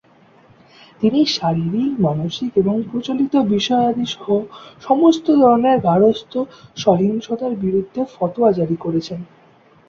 [1.01, 4.27] তিনি শারীরিক, মানসিক এবং প্রচলিত বিষয়াদি সহ
[4.81, 6.37] সমস্ত ধরণের গার্হস্থ্য
[6.77, 9.19] সহিংসতার বিরুদ্ধে ফতোয়া জারি করেছেন।